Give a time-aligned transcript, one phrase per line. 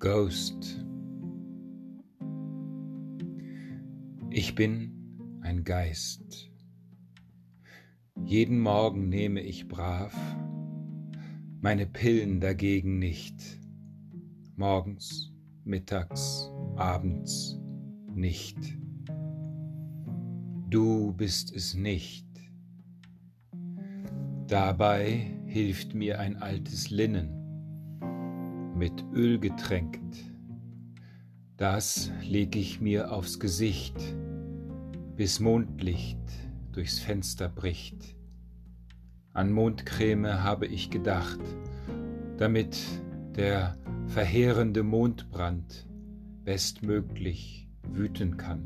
[0.00, 0.82] Ghost.
[4.30, 6.50] Ich bin ein Geist.
[8.24, 10.16] Jeden Morgen nehme ich brav,
[11.60, 13.60] meine Pillen dagegen nicht.
[14.56, 15.34] Morgens,
[15.64, 17.60] mittags, abends
[18.14, 18.56] nicht.
[20.70, 22.26] Du bist es nicht.
[24.46, 27.39] Dabei hilft mir ein altes Linnen,
[28.80, 30.16] mit Öl getränkt.
[31.58, 33.94] Das leg ich mir aufs Gesicht,
[35.16, 36.18] bis Mondlicht
[36.72, 38.16] durchs Fenster bricht.
[39.34, 41.40] An Mondcreme habe ich gedacht,
[42.38, 42.78] damit
[43.36, 45.86] der verheerende Mondbrand
[46.44, 48.64] bestmöglich wüten kann.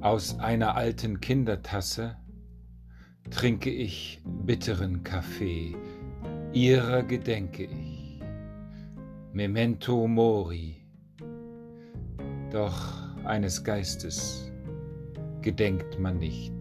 [0.00, 2.16] Aus einer alten Kindertasse
[3.28, 5.76] trinke ich bitteren Kaffee,
[6.52, 8.20] ihrer gedenke ich.
[9.32, 10.76] Memento mori.
[12.50, 14.50] Doch eines Geistes
[15.42, 16.52] gedenkt man nicht.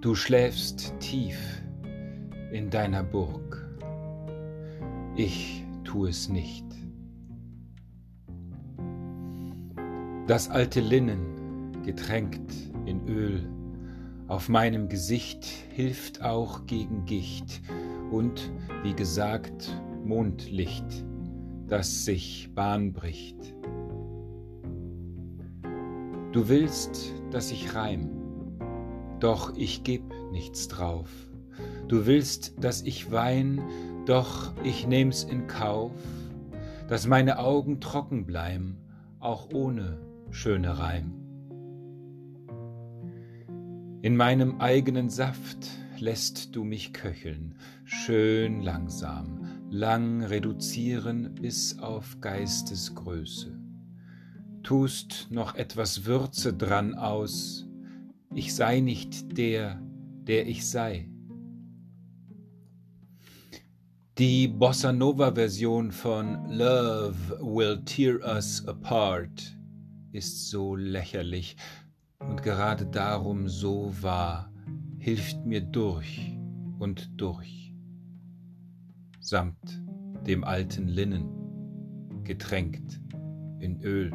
[0.00, 1.38] Du schläfst tief
[2.52, 3.68] in deiner Burg.
[5.16, 6.64] Ich tu es nicht.
[10.26, 12.52] Das alte Linnen, getränkt
[12.86, 13.42] in Öl,
[14.30, 17.60] auf meinem Gesicht hilft auch gegen Gicht
[18.12, 18.52] und,
[18.84, 20.84] wie gesagt, Mondlicht,
[21.66, 23.56] das sich Bahn bricht.
[26.30, 28.08] Du willst, dass ich reim,
[29.18, 31.10] doch ich geb nichts drauf.
[31.88, 33.60] Du willst, dass ich wein,
[34.06, 35.90] doch ich nehm's in Kauf,
[36.88, 38.78] dass meine Augen trocken bleiben,
[39.18, 39.98] auch ohne
[40.30, 41.19] schöne Reim.
[44.02, 53.60] In meinem eigenen Saft lässt du mich köcheln, schön langsam, lang reduzieren bis auf Geistesgröße.
[54.62, 57.68] Tust noch etwas Würze dran aus,
[58.34, 59.82] ich sei nicht der,
[60.22, 61.10] der ich sei.
[64.16, 69.58] Die Bossa Nova Version von Love Will Tear Us Apart
[70.12, 71.56] ist so lächerlich,
[72.20, 74.52] und gerade darum so wahr,
[74.98, 76.38] hilft mir durch
[76.78, 77.74] und durch,
[79.20, 79.82] samt
[80.26, 81.28] dem alten Linnen,
[82.24, 83.00] getränkt
[83.58, 84.12] in Öl.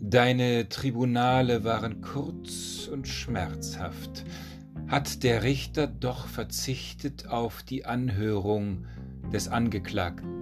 [0.00, 4.24] Deine Tribunale waren kurz und schmerzhaft,
[4.88, 8.86] hat der Richter doch verzichtet auf die Anhörung
[9.32, 10.41] des Angeklagten.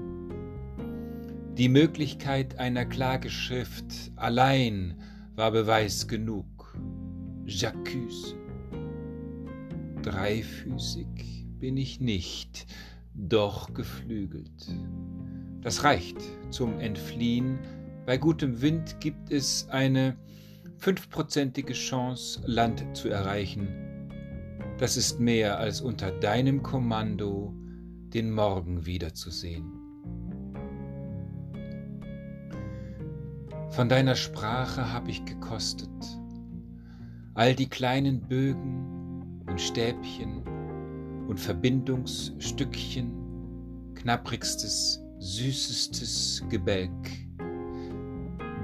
[1.58, 4.96] Die Möglichkeit einer Klageschrift allein
[5.34, 6.78] war Beweis genug.
[7.44, 8.34] J'accuse.
[10.02, 12.66] Dreifüßig bin ich nicht,
[13.14, 14.74] doch geflügelt.
[15.60, 16.16] Das reicht
[16.50, 17.58] zum Entfliehen.
[18.06, 20.16] Bei gutem Wind gibt es eine
[20.78, 23.68] fünfprozentige Chance, Land zu erreichen.
[24.78, 27.52] Das ist mehr als unter deinem Kommando
[28.14, 29.79] den Morgen wiederzusehen.
[33.70, 35.90] Von deiner Sprache hab ich gekostet,
[37.34, 40.42] all die kleinen Bögen und Stäbchen
[41.28, 43.12] und Verbindungsstückchen,
[43.94, 46.90] knapprigstes, süßestes Gebälk.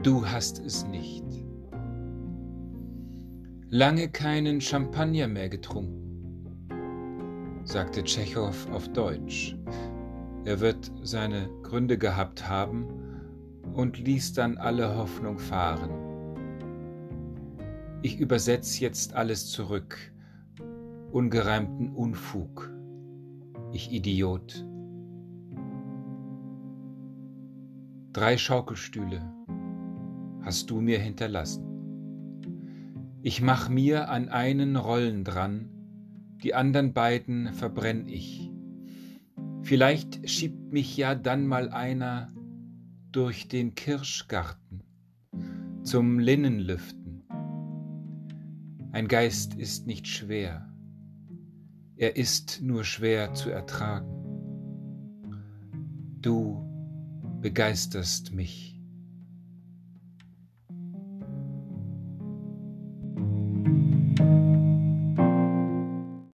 [0.03, 1.25] Du hast es nicht.
[3.69, 6.71] Lange keinen Champagner mehr getrunken,
[7.65, 9.57] sagte Tschechow auf Deutsch.
[10.45, 12.87] Er wird seine Gründe gehabt haben,
[13.77, 15.91] und ließ dann alle Hoffnung fahren.
[18.03, 19.99] Ich übersetze jetzt alles zurück,
[21.13, 22.73] ungereimten Unfug,
[23.73, 24.67] ich Idiot.
[28.13, 29.21] Drei Schaukelstühle
[30.41, 31.65] hast du mir hinterlassen.
[33.21, 35.69] Ich mach mir an einen Rollen dran,
[36.43, 38.51] die anderen beiden verbrenn ich.
[39.63, 42.29] Vielleicht schiebt mich ja dann mal einer
[43.17, 44.83] durch den Kirschgarten
[45.83, 47.25] zum Linnenlüften.
[48.93, 50.71] Ein Geist ist nicht schwer,
[51.97, 54.13] er ist nur schwer zu ertragen.
[56.21, 56.63] Du
[57.41, 58.76] begeisterst mich.